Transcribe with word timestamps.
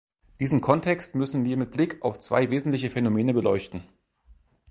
Diesen 0.39 0.61
Kontext 0.61 1.13
müssen 1.13 1.45
wir 1.45 1.57
mit 1.57 1.69
Blick 1.69 2.01
auf 2.01 2.17
zwei 2.17 2.49
wesentliche 2.49 2.89
Phänomene 2.89 3.35
beleuchten. 3.35 3.83